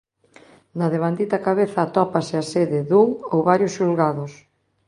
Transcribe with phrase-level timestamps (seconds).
[0.77, 4.31] Na devandita cabeza atópase a sede dun ou varios xulgados.